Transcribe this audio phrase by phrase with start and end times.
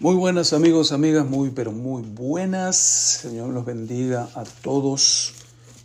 [0.00, 2.76] Muy buenas amigos, amigas, muy pero muy buenas.
[2.76, 5.34] Señor los bendiga a todos.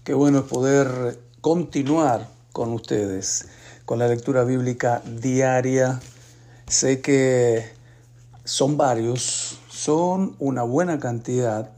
[0.04, 3.48] Qué bueno es poder continuar con ustedes
[3.86, 6.00] con la lectura bíblica diaria.
[6.68, 7.72] Sé que
[8.44, 11.72] son varios, son una buena cantidad,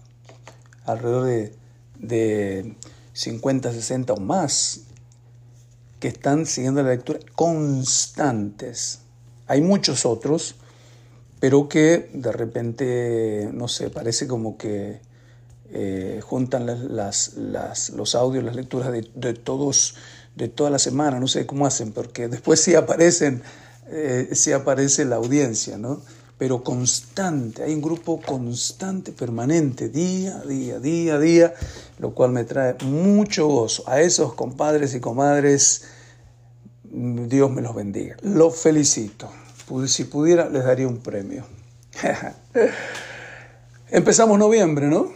[0.84, 1.56] alrededor de,
[2.00, 2.76] de
[3.14, 4.82] 50, 60 o más,
[6.02, 9.00] que están siguiendo la lectura constantes.
[9.48, 10.56] Hay muchos otros
[11.40, 15.00] pero que de repente, no sé, parece como que
[15.72, 19.96] eh, juntan las, las, los audios, las lecturas de, todos,
[20.36, 23.44] de toda la semana, no sé cómo hacen, porque después sí aparecen,
[23.88, 26.02] eh, sí aparece la audiencia, ¿no?
[26.38, 31.54] Pero constante, hay un grupo constante, permanente, día día, día día,
[32.00, 33.84] lo cual me trae mucho gozo.
[33.88, 35.86] A esos compadres y comadres,
[36.84, 38.18] Dios me los bendiga.
[38.22, 39.30] Los felicito
[39.88, 41.46] si pudiera, les daría un premio.
[43.90, 45.12] Empezamos noviembre, ¿no?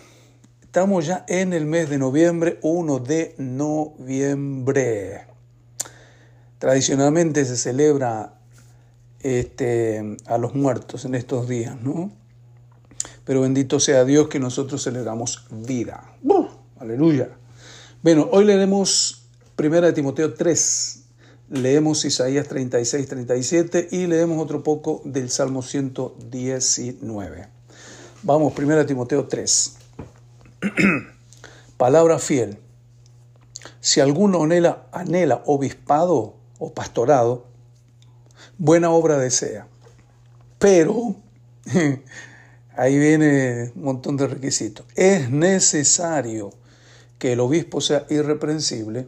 [0.62, 5.26] Estamos ya en el mes de noviembre, 1 de noviembre.
[6.60, 8.36] Tradicionalmente se celebra
[9.22, 12.12] este, a los muertos en estos días, ¿no?
[13.26, 16.14] Pero bendito sea Dios que nosotros celebramos vida.
[16.80, 17.30] Aleluya.
[18.02, 19.24] Bueno, hoy leeremos
[19.58, 20.99] 1 Timoteo 3,
[21.50, 27.48] leemos Isaías 36, 37 y leemos otro poco del Salmo 119.
[28.24, 29.76] Vamos, primero a Timoteo 3.
[31.78, 32.60] Palabra fiel.
[33.80, 37.48] Si alguno anhela, anhela obispado o pastorado,
[38.58, 39.68] buena obra desea.
[40.60, 41.16] Pero,
[42.76, 44.86] ahí viene un montón de requisitos.
[44.96, 46.52] Es necesario
[47.18, 49.08] que el obispo sea irreprensible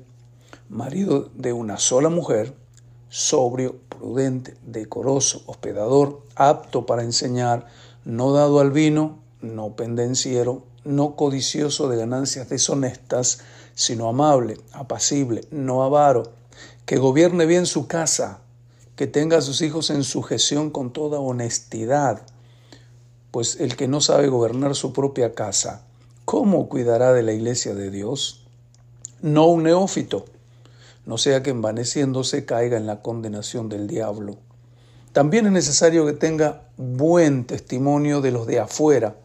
[0.71, 2.55] marido de una sola mujer,
[3.09, 7.67] sobrio, prudente, decoroso, hospedador, apto para enseñar,
[8.05, 13.39] no dado al vino, no pendenciero, no codicioso de ganancias deshonestas,
[13.75, 16.31] sino amable, apacible, no avaro,
[16.85, 18.39] que gobierne bien su casa,
[18.95, 22.21] que tenga a sus hijos en sujeción con toda honestidad,
[23.31, 25.83] pues el que no sabe gobernar su propia casa,
[26.23, 28.47] ¿cómo cuidará de la iglesia de Dios?
[29.21, 30.25] No un neófito,
[31.05, 34.37] no sea que envaneciéndose caiga en la condenación del diablo.
[35.13, 39.15] También es necesario que tenga buen testimonio de los de afuera,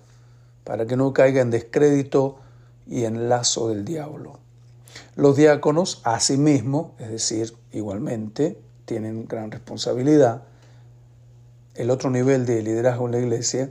[0.64, 2.38] para que no caiga en descrédito
[2.86, 4.40] y en lazo del diablo.
[5.14, 10.42] Los diáconos, asimismo, es decir, igualmente, tienen gran responsabilidad.
[11.74, 13.70] El otro nivel de liderazgo en la iglesia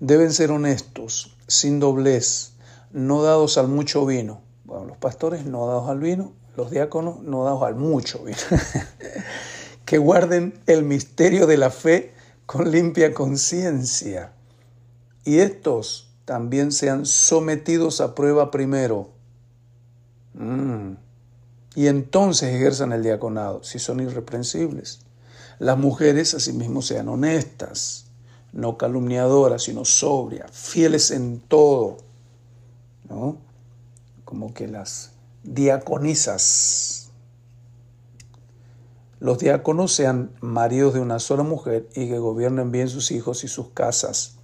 [0.00, 2.54] deben ser honestos, sin doblez,
[2.92, 4.40] no dados al mucho vino.
[4.86, 8.22] Los pastores no dados al vino los diáconos no dados al mucho,
[9.84, 12.12] que guarden el misterio de la fe
[12.46, 14.32] con limpia conciencia.
[15.24, 19.10] Y estos también sean sometidos a prueba primero.
[20.34, 20.94] Mm.
[21.74, 25.00] Y entonces ejerzan el diaconado, si son irreprensibles.
[25.58, 28.06] Las mujeres asimismo sean honestas,
[28.52, 31.98] no calumniadoras, sino sobrias, fieles en todo.
[33.08, 33.38] ¿no?
[34.32, 35.10] Como que las
[35.42, 37.10] diaconisas.
[39.20, 43.48] Los diáconos sean maridos de una sola mujer y que gobiernen bien sus hijos y
[43.48, 44.36] sus casas,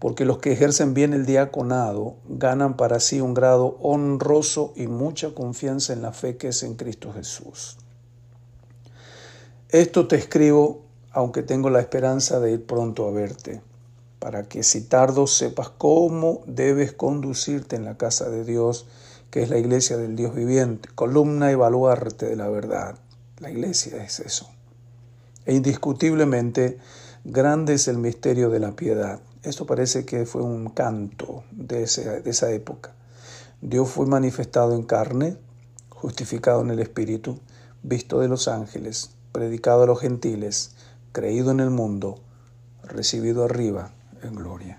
[0.00, 5.32] porque los que ejercen bien el diaconado ganan para sí un grado honroso y mucha
[5.32, 7.78] confianza en la fe que es en Cristo Jesús.
[9.68, 10.80] Esto te escribo,
[11.12, 13.62] aunque tengo la esperanza de ir pronto a verte,
[14.18, 18.86] para que si tardo sepas cómo debes conducirte en la casa de Dios,
[19.36, 22.96] que es la iglesia del Dios viviente, columna y baluarte de la verdad.
[23.38, 24.48] La iglesia es eso.
[25.44, 26.78] E indiscutiblemente
[27.22, 29.20] grande es el misterio de la piedad.
[29.42, 32.94] Esto parece que fue un canto de, de esa época.
[33.60, 35.36] Dios fue manifestado en carne,
[35.90, 37.38] justificado en el Espíritu,
[37.82, 40.70] visto de los ángeles, predicado a los gentiles,
[41.12, 42.20] creído en el mundo,
[42.84, 44.78] recibido arriba en gloria.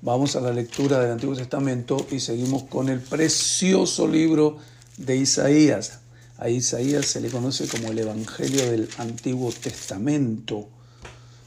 [0.00, 4.58] Vamos a la lectura del Antiguo Testamento y seguimos con el precioso libro
[4.96, 5.98] de Isaías.
[6.38, 10.68] A Isaías se le conoce como el Evangelio del Antiguo Testamento.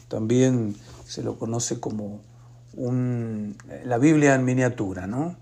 [0.10, 0.76] También
[1.08, 2.20] se lo conoce como
[3.86, 5.38] la Biblia en miniatura, ¿no?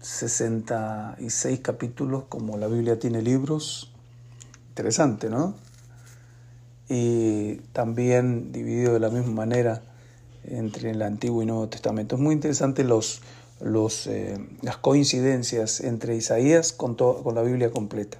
[0.00, 3.90] 66 capítulos, como la Biblia tiene libros.
[4.68, 5.56] Interesante, ¿no?
[6.88, 9.82] Y también dividido de la misma manera
[10.44, 12.16] entre el Antiguo y Nuevo Testamento.
[12.16, 13.22] Es muy interesante los,
[13.60, 18.18] los, eh, las coincidencias entre Isaías con, con la Biblia completa.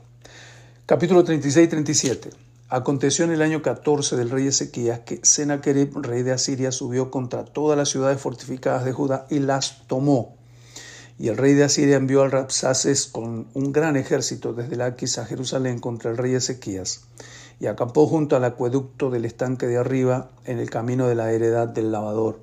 [0.87, 2.31] Capítulo 36 y 37.
[2.71, 7.45] Aconteció en el año 14 del rey Ezequías que Sennacherib, rey de Asiria, subió contra
[7.45, 10.38] todas las ciudades fortificadas de Judá y las tomó.
[11.19, 15.27] Y el rey de Asiria envió al Rapsaces con un gran ejército desde Laquis a
[15.27, 17.03] Jerusalén contra el rey Ezequías
[17.61, 21.69] y acampó junto al acueducto del estanque de arriba en el camino de la heredad
[21.69, 22.41] del lavador.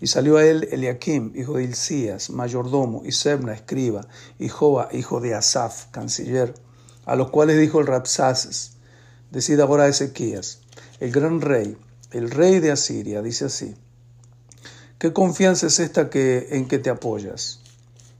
[0.00, 4.06] Y salió a él Eliakim, hijo de Hilcías, mayordomo, y Sebna, escriba,
[4.38, 6.54] y Joa, hijo de Asaf, canciller,
[7.06, 8.72] a los cuales dijo el Rapsaces,
[9.30, 10.60] decid ahora a Ezequías,
[11.00, 11.78] el gran rey,
[12.10, 13.74] el rey de Asiria, dice así,
[14.98, 17.61] ¿qué confianza es esta en que te apoyas?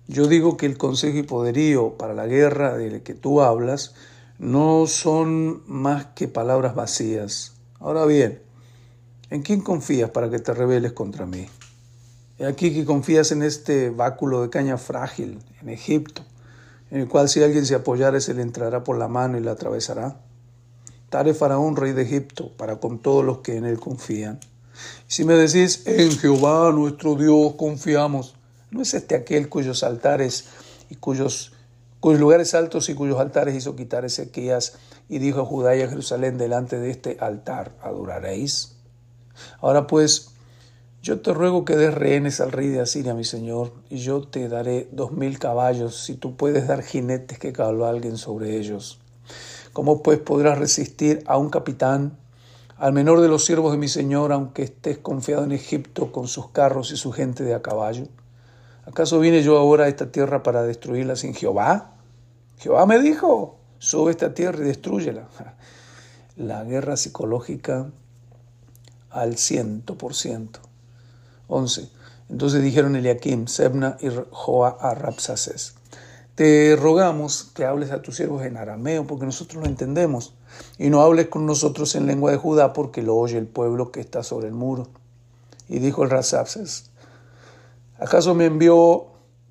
[0.08, 3.94] Yo digo que el consejo y poderío para la guerra de que tú hablas
[4.38, 7.52] no son más que palabras vacías.
[7.78, 8.42] Ahora bien,
[9.30, 11.46] ¿en quién confías para que te rebeles contra mí?
[12.38, 16.22] He aquí que confías en este báculo de caña frágil, en Egipto,
[16.90, 19.52] en el cual si alguien se apoyara se le entrará por la mano y la
[19.52, 20.20] atravesará.
[21.08, 24.40] Tal es Faraón, rey de Egipto, para con todos los que en él confían.
[25.06, 28.34] Si me decís, en Jehová nuestro Dios confiamos,
[28.72, 30.46] ¿no es este aquel cuyos altares
[30.90, 31.52] y cuyos
[32.02, 34.74] cuyos lugares altos y cuyos altares hizo quitar Ezequías,
[35.08, 38.74] y dijo a Judá y a Jerusalén, delante de este altar adoraréis.
[39.60, 40.30] Ahora pues,
[41.00, 44.48] yo te ruego que des rehenes al rey de Asiria, mi señor, y yo te
[44.48, 48.98] daré dos mil caballos, si tú puedes dar jinetes que cabalguen sobre ellos.
[49.72, 52.18] ¿Cómo pues podrás resistir a un capitán,
[52.78, 56.50] al menor de los siervos de mi señor, aunque estés confiado en Egipto con sus
[56.50, 58.08] carros y su gente de a caballo?
[58.84, 61.92] ¿Acaso vine yo ahora a esta tierra para destruirla sin Jehová?
[62.58, 65.28] Jehová me dijo, sube esta tierra y destruyela.
[66.36, 67.90] La guerra psicológica
[69.10, 70.60] al ciento por ciento.
[71.48, 71.88] Once.
[72.28, 75.74] Entonces dijeron Eliakim, Sebna y Joa a Rapsaces,
[76.34, 80.32] te rogamos que hables a tus siervos en arameo porque nosotros lo entendemos
[80.78, 84.00] y no hables con nosotros en lengua de Judá porque lo oye el pueblo que
[84.00, 84.88] está sobre el muro.
[85.68, 86.90] Y dijo el Rapsaces,
[88.02, 89.06] ¿Acaso me envió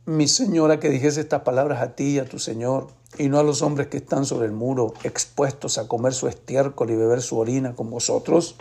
[0.06, 2.88] mi señora que dijese estas palabras a ti y a tu señor,
[3.18, 6.89] y no a los hombres que están sobre el muro, expuestos a comer su estiércol
[6.89, 8.57] y beber su orina con vosotros?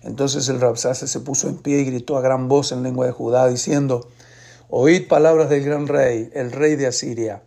[0.00, 3.12] Entonces el Rabsase se puso en pie y gritó a gran voz en lengua de
[3.12, 4.08] Judá, diciendo,
[4.70, 7.42] Oíd palabras del gran rey, el rey de Asiria.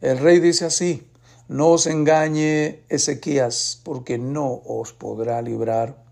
[0.00, 1.10] El rey dice así,
[1.48, 6.03] no os engañe Ezequías, porque no os podrá librar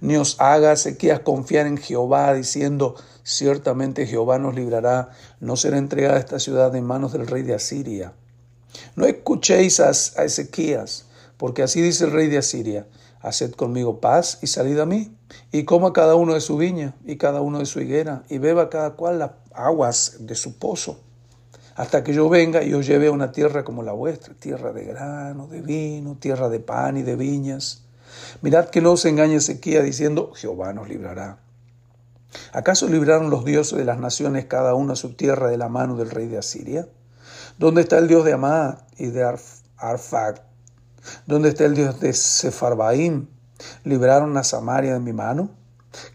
[0.00, 2.94] ni os haga Ezequías confiar en Jehová, diciendo,
[3.24, 5.10] ciertamente Jehová nos librará,
[5.40, 8.12] no será entregada esta ciudad en manos del rey de Asiria.
[8.96, 12.86] No escuchéis a, Ezequías, porque así dice el rey de Asiria,
[13.20, 15.14] haced conmigo paz y salid a mí,
[15.52, 18.70] y coma cada uno de su viña y cada uno de su higuera, y beba
[18.70, 21.00] cada cual las aguas de su pozo,
[21.74, 24.84] hasta que yo venga y os lleve a una tierra como la vuestra, tierra de
[24.84, 27.87] grano, de vino, tierra de pan y de viñas
[28.42, 31.38] Mirad que no os engañe Ezequiel diciendo, Jehová nos librará.
[32.52, 36.10] ¿Acaso libraron los dioses de las naciones cada uno su tierra de la mano del
[36.10, 36.86] rey de Asiria?
[37.58, 39.24] ¿Dónde está el dios de Amad y de
[39.76, 40.42] Arfag?
[41.26, 43.26] ¿Dónde está el dios de Sefarbaim?
[43.84, 45.50] ¿Libraron a Samaria de mi mano?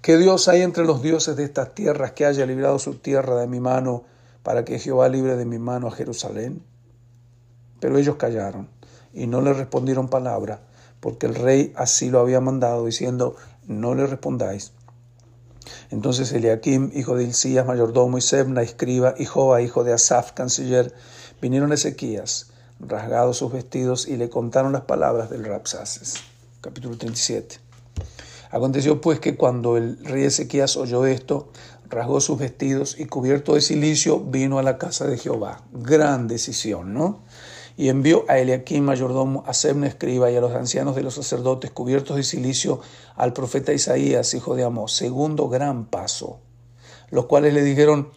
[0.01, 3.47] ¿Qué Dios hay entre los dioses de estas tierras que haya librado su tierra de
[3.47, 4.03] mi mano
[4.43, 6.63] para que Jehová libre de mi mano a Jerusalén?
[7.79, 8.69] Pero ellos callaron
[9.13, 10.61] y no le respondieron palabra,
[11.03, 13.35] porque el rey así lo había mandado, diciendo,
[13.67, 14.71] no le respondáis.
[15.91, 20.93] Entonces Eliakim, hijo de Hilcías, mayordomo, y Sebna, escriba, y Joa, hijo de Asaf, canciller,
[21.41, 26.13] vinieron a Ezequías, rasgados sus vestidos, y le contaron las palabras del Rapsaces.
[26.61, 27.57] Capítulo 37.
[28.51, 31.49] Aconteció pues que cuando el rey Ezequías oyó esto,
[31.89, 35.63] rasgó sus vestidos y cubierto de silicio vino a la casa de Jehová.
[35.73, 37.23] Gran decisión, ¿no?
[37.75, 41.71] Y envió a Eliakim mayordomo, a Sebna escriba y a los ancianos de los sacerdotes
[41.71, 42.81] cubiertos de silicio
[43.15, 46.39] al profeta Isaías, hijo de Amós, segundo gran paso,
[47.09, 48.09] los cuales le dijeron,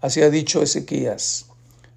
[0.00, 1.46] así ha dicho Ezequías,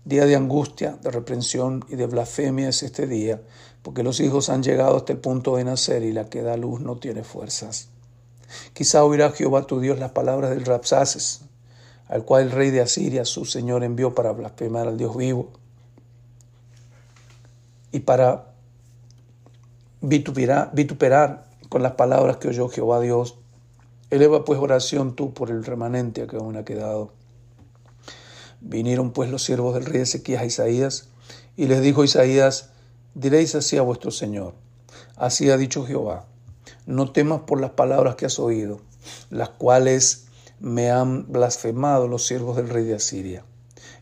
[0.05, 3.41] día de angustia, de reprensión y de blasfemia es este día,
[3.81, 6.81] porque los hijos han llegado hasta el punto de nacer y la que da luz
[6.81, 7.89] no tiene fuerzas.
[8.73, 11.41] Quizá oirá Jehová tu Dios las palabras del Rapsaces,
[12.07, 15.51] al cual el rey de Asiria, su señor, envió para blasfemar al Dios vivo
[17.91, 18.53] y para
[20.01, 23.37] vituperar, con las palabras que oyó Jehová Dios.
[24.09, 27.11] Eleva pues oración tú por el remanente que aún ha quedado.
[28.61, 31.09] Vinieron pues los siervos del rey Ezequías a Isaías,
[31.57, 32.69] y les dijo Isaías,
[33.15, 34.53] diréis así a vuestro Señor,
[35.17, 36.25] así ha dicho Jehová,
[36.85, 38.79] no temas por las palabras que has oído,
[39.29, 40.27] las cuales
[40.59, 43.43] me han blasfemado los siervos del rey de Asiria.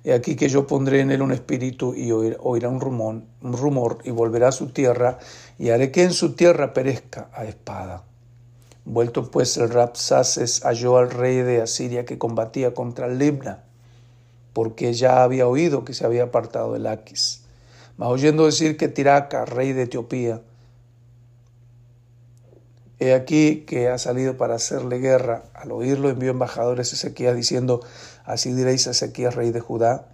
[0.05, 4.12] He aquí que yo pondré en él un espíritu y oirá un rumor, rumor y
[4.12, 5.17] volverá a su tierra
[5.57, 8.03] y haré que en su tierra perezca a espada.
[8.85, 13.63] Vuelto pues el Rapsaces halló al rey de Asiria que combatía contra Libna,
[14.53, 17.41] porque ya había oído que se había apartado de Laquis.
[17.97, 20.39] Mas oyendo decir que Tiraca, rey de Etiopía,
[22.97, 25.43] He aquí que ha salido para hacerle guerra.
[25.53, 27.81] Al oírlo envió embajadores a Ezequías diciendo,
[28.25, 30.08] así diréis a Ezequías, rey de Judá,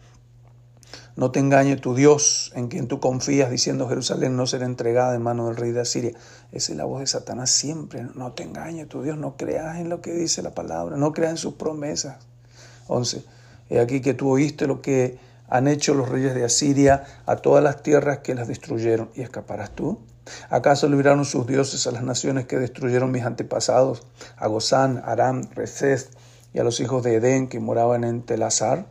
[1.15, 5.21] no te engañe tu Dios en quien tú confías, diciendo Jerusalén no será entregada en
[5.21, 6.11] mano del rey de Asiria.
[6.51, 8.07] Esa es la voz de Satanás siempre.
[8.15, 11.31] No te engañe tu Dios, no creas en lo que dice la palabra, no creas
[11.31, 12.17] en sus promesas.
[12.87, 13.23] 11.
[13.69, 17.63] He aquí que tú oíste lo que han hecho los reyes de Asiria a todas
[17.63, 19.99] las tierras que las destruyeron, y escaparás tú.
[20.49, 24.03] ¿Acaso libraron sus dioses a las naciones que destruyeron mis antepasados,
[24.37, 26.09] a Gozán, Aram, Rezez
[26.53, 28.85] y a los hijos de Edén que moraban en Telazar?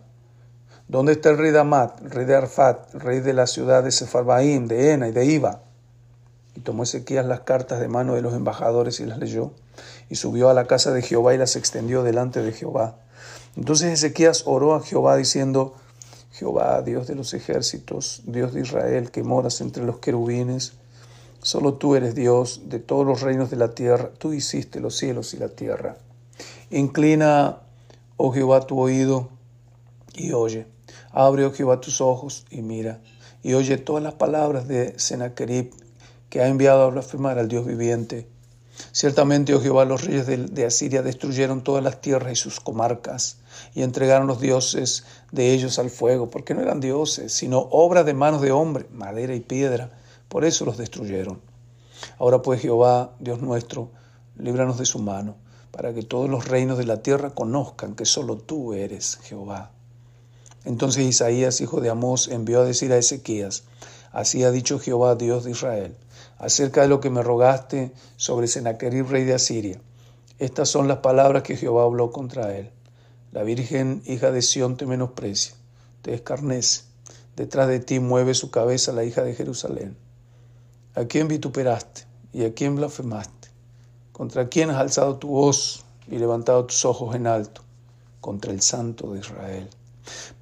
[0.88, 1.62] ¿Dónde está el rey de
[2.08, 5.62] rey de Arfat, rey de la ciudad de Sefarbaim, de Ena y de Iba?
[6.56, 9.52] Y tomó Ezequías las cartas de mano de los embajadores y las leyó,
[10.08, 12.96] y subió a la casa de Jehová y las extendió delante de Jehová.
[13.56, 15.74] Entonces Ezequías oró a Jehová diciendo,
[16.32, 20.74] Jehová, Dios de los ejércitos, Dios de Israel, que moras entre los querubines,
[21.42, 25.32] Solo tú eres Dios de todos los reinos de la tierra, tú hiciste los cielos
[25.32, 25.96] y la tierra.
[26.70, 27.60] Inclina,
[28.16, 29.28] oh Jehová, tu oído
[30.14, 30.66] y oye.
[31.12, 33.00] Abre, oh Jehová, tus ojos y mira.
[33.42, 35.72] Y oye todas las palabras de Sennacherib
[36.28, 38.28] que ha enviado a blasfemar al Dios viviente.
[38.92, 43.38] Ciertamente, oh Jehová, los reyes de, Asiria destruyeron todas las tierras y sus comarcas
[43.74, 48.14] y entregaron los dioses de ellos al fuego, porque no eran dioses, sino obra de
[48.14, 49.90] manos de hombre, madera y piedra
[50.30, 51.40] por eso los destruyeron.
[52.18, 53.90] Ahora pues Jehová, Dios nuestro,
[54.38, 55.34] líbranos de su mano,
[55.70, 59.70] para que todos los reinos de la tierra conozcan que solo tú eres Jehová.
[60.64, 63.64] Entonces Isaías, hijo de Amós, envió a decir a Ezequías,
[64.12, 65.96] así ha dicho Jehová, Dios de Israel,
[66.38, 69.80] acerca de lo que me rogaste sobre Sennacherib, rey de Asiria.
[70.38, 72.70] Estas son las palabras que Jehová habló contra él.
[73.32, 75.54] La Virgen, hija de Sión, te menosprecia,
[76.02, 76.82] te escarnece.
[77.36, 79.96] Detrás de ti mueve su cabeza la hija de Jerusalén.
[80.94, 83.39] ¿A quién vituperaste y a quién blasfemaste?
[84.20, 87.62] ¿Contra quién has alzado tu voz y levantado tus ojos en alto?
[88.20, 89.70] Contra el Santo de Israel.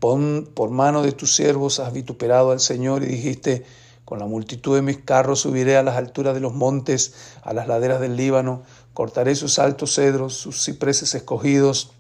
[0.01, 3.65] Pon, por mano de tus siervos has vituperado al Señor y dijiste,
[4.05, 7.69] con la multitud de mis carros subiré a las alturas de los montes, a las
[7.69, 11.93] laderas del Líbano, cortaré sus altos cedros, sus cipreses escogidos,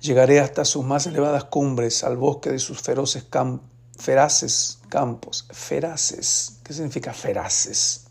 [0.00, 3.66] llegaré hasta sus más elevadas cumbres, al bosque de sus feroces campos
[3.98, 8.04] feraces campos, feraces, ¿qué significa feraces?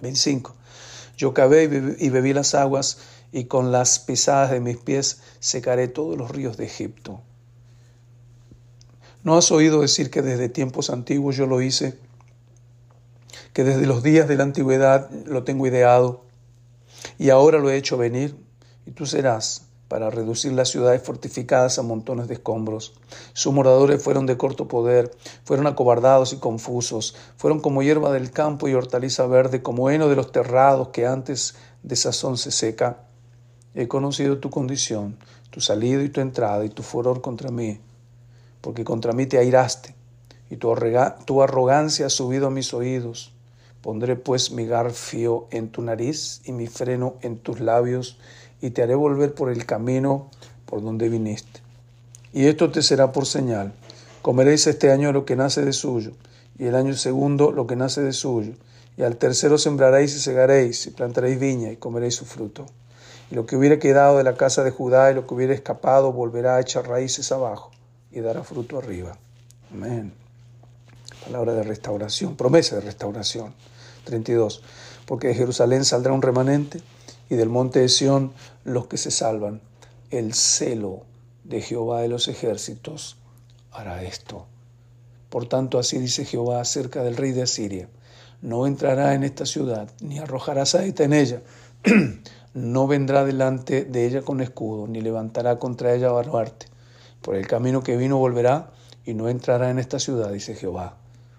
[0.00, 0.61] 25.
[1.16, 2.98] Yo cavé y bebí las aguas
[3.32, 7.20] y con las pisadas de mis pies secaré todos los ríos de Egipto.
[9.24, 11.98] ¿No has oído decir que desde tiempos antiguos yo lo hice?
[13.52, 16.24] Que desde los días de la antigüedad lo tengo ideado
[17.18, 18.36] y ahora lo he hecho venir
[18.86, 22.94] y tú serás para reducir las ciudades fortificadas a montones de escombros.
[23.34, 28.68] Sus moradores fueron de corto poder, fueron acobardados y confusos, fueron como hierba del campo
[28.68, 33.00] y hortaliza verde, como heno de los terrados que antes de sazón se seca.
[33.74, 35.18] He conocido tu condición,
[35.50, 37.78] tu salida y tu entrada y tu furor contra mí,
[38.62, 39.94] porque contra mí te airaste
[40.48, 40.72] y tu,
[41.42, 43.34] arrogancia ha subido a mis oídos.
[43.82, 48.16] Pondré pues mi garfio en tu nariz y mi freno en tus labios,
[48.62, 50.30] y te haré volver por el camino
[50.64, 51.60] por donde viniste.
[52.32, 53.74] Y esto te será por señal.
[54.22, 56.12] Comeréis este año lo que nace de suyo,
[56.58, 58.52] y el año segundo lo que nace de suyo,
[58.96, 62.66] y al tercero sembraréis y segaréis, y plantaréis viña, y comeréis su fruto.
[63.30, 66.12] Y lo que hubiera quedado de la casa de Judá y lo que hubiera escapado
[66.12, 67.70] volverá a echar raíces abajo
[68.12, 69.18] y dará fruto arriba.
[69.72, 70.12] Amén.
[71.24, 73.54] Palabra de restauración, promesa de restauración.
[74.04, 74.62] 32.
[75.06, 76.80] Porque de Jerusalén saldrá un remanente
[77.32, 79.62] y del monte de Sión los que se salvan.
[80.10, 81.04] El celo
[81.44, 83.16] de Jehová de los ejércitos
[83.70, 84.44] hará esto.
[85.30, 87.88] Por tanto, así dice Jehová acerca del rey de Asiria.
[88.42, 91.40] No entrará en esta ciudad, ni arrojará saeta en ella.
[92.52, 96.66] no vendrá delante de ella con escudo, ni levantará contra ella baluarte.
[97.22, 98.72] Por el camino que vino volverá,
[99.06, 100.98] y no entrará en esta ciudad, dice Jehová.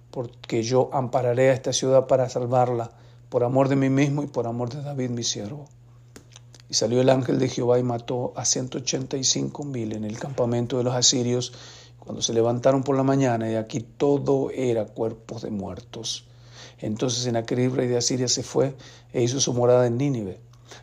[0.09, 2.89] Porque yo ampararé a esta ciudad para salvarla,
[3.29, 5.67] por amor de mí mismo y por amor de David mi siervo.
[6.69, 10.03] Y salió el ángel de Jehová y mató a ciento ochenta y cinco mil en
[10.03, 11.53] el campamento de los asirios
[11.99, 16.25] cuando se levantaron por la mañana y aquí todo era cuerpos de muertos.
[16.79, 18.75] Entonces en aquel rey de Asiria se fue
[19.13, 20.39] e hizo su morada en Nínive.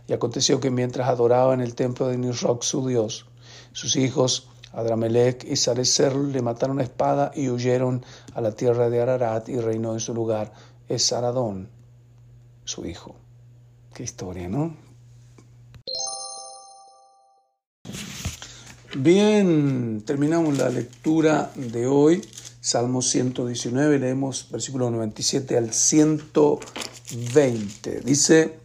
[0.06, 3.26] Y aconteció que mientras adoraba en el templo de Nisroch su Dios,
[3.72, 9.48] sus hijos Adramelech y Sarecer le mataron espada y huyeron a la tierra de Ararat
[9.48, 10.52] y reinó en su lugar
[10.88, 11.68] Esaradón,
[12.64, 13.16] su hijo.
[13.92, 14.76] Qué historia, ¿no?
[18.96, 22.22] Bien, terminamos la lectura de hoy.
[22.60, 28.00] Salmo 119, leemos versículo 97 al 120.
[28.00, 28.58] Dice,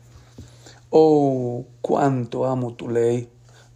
[0.90, 3.30] oh, cuánto amo tu ley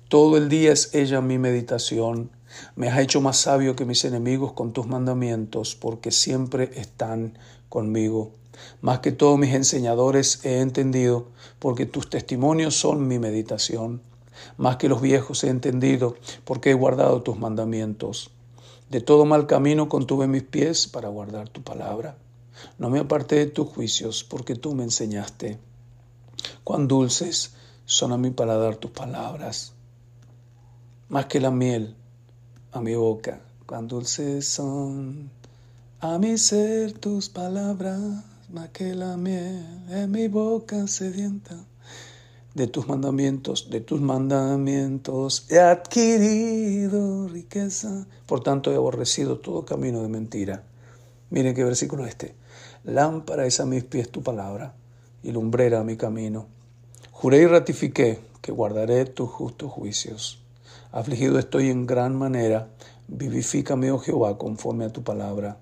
[0.10, 2.32] todo el día es ella mi meditación.
[2.75, 7.38] Me has hecho más sabio que mis enemigos con tus mandamientos, porque siempre están
[7.70, 8.32] conmigo.
[8.82, 11.27] Más que todos mis enseñadores he entendido,
[11.60, 14.01] porque tus testimonios son mi meditación.
[14.58, 16.15] Más que los viejos he entendido,
[16.46, 18.31] porque he guardado tus mandamientos.
[18.89, 22.17] De todo mal camino contuve mis pies para guardar tu palabra.
[22.77, 25.60] No me aparté de tus juicios, porque tú me enseñaste.
[26.63, 27.53] Cuán dulces
[27.86, 29.74] son a mi paladar tus palabras
[31.10, 31.96] más que la miel
[32.72, 33.41] a mi boca.
[33.65, 35.31] Cuán dulces son
[36.00, 38.00] a mi ser tus palabras,
[38.50, 41.55] más que la miel en mi boca sedienta.
[42.56, 48.08] De tus mandamientos, de tus mandamientos he adquirido riqueza.
[48.25, 50.63] Por tanto he aborrecido todo camino de mentira.
[51.29, 52.34] Miren qué versículo este.
[52.84, 54.74] Lámpara es a mis pies tu palabra
[55.22, 56.48] y lumbrera a mi camino.
[57.12, 60.41] Juré y ratifiqué que guardaré tus justos juicios.
[60.91, 62.70] Afligido estoy en gran manera.
[63.08, 65.58] Vivifícame, oh Jehová, conforme a tu palabra.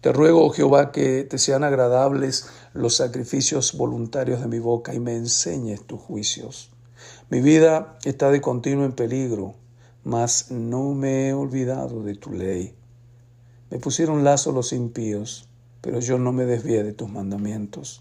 [0.00, 5.00] Te ruego, oh Jehová, que te sean agradables los sacrificios voluntarios de mi boca y
[5.00, 6.70] me enseñes tus juicios.
[7.28, 9.54] Mi vida está de continuo en peligro,
[10.04, 12.74] mas no me he olvidado de tu ley.
[13.70, 15.48] Me pusieron lazo los impíos,
[15.80, 18.00] pero yo no me desvié de tus mandamientos.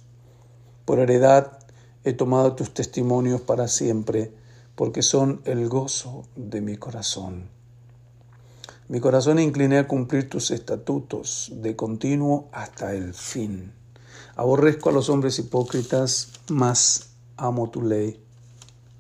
[0.86, 1.60] Por heredad
[2.04, 4.32] he tomado tus testimonios para siempre
[4.76, 7.50] porque son el gozo de mi corazón.
[8.88, 13.79] Mi corazón incliné a cumplir tus estatutos de continuo hasta el fin.
[14.40, 18.24] Aborrezco a los hombres hipócritas, mas amo tu ley.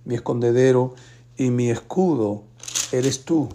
[0.03, 0.95] Mi escondedero
[1.37, 2.43] y mi escudo
[2.91, 3.47] eres tú.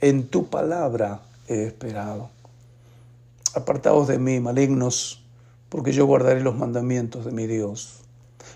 [0.00, 2.30] En tu palabra he esperado.
[3.52, 5.24] Apartaos de mí, malignos,
[5.70, 7.94] porque yo guardaré los mandamientos de mi Dios.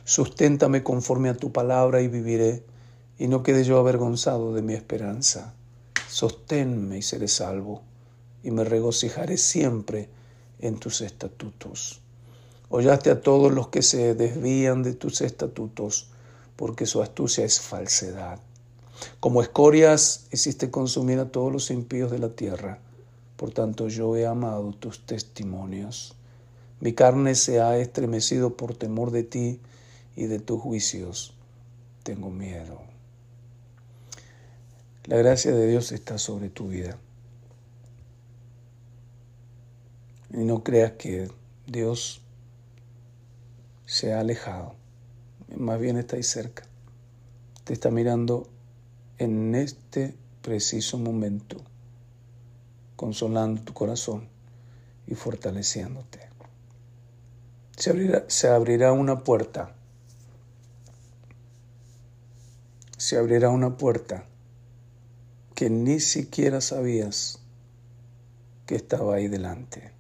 [0.04, 2.62] Susténtame conforme a tu palabra y viviré
[3.18, 5.52] y no quede yo avergonzado de mi esperanza.
[6.08, 7.82] Sosténme y seré salvo,
[8.44, 10.08] y me regocijaré siempre
[10.60, 12.01] en tus estatutos.
[12.74, 16.08] Hollaste a todos los que se desvían de tus estatutos,
[16.56, 18.40] porque su astucia es falsedad.
[19.20, 22.78] Como escorias hiciste consumir a todos los impíos de la tierra,
[23.37, 26.16] por tanto yo he amado tus testimonios.
[26.80, 29.61] Mi carne se ha estremecido por temor de ti
[30.16, 31.35] y de tus juicios.
[32.04, 32.80] Tengo miedo.
[35.04, 36.96] La gracia de Dios está sobre tu vida.
[40.30, 41.28] Y no creas que
[41.66, 42.22] Dios
[43.92, 44.74] se ha alejado.
[45.55, 46.62] Más bien está ahí cerca.
[47.64, 48.48] Te está mirando
[49.18, 51.59] en este preciso momento,
[52.96, 54.31] consolando tu corazón
[55.07, 56.20] y fortaleciéndote.
[57.76, 59.74] Se abrirá, se abrirá una puerta.
[62.96, 64.24] Se abrirá una puerta
[65.55, 67.40] que ni siquiera sabías
[68.64, 69.92] que estaba ahí delante.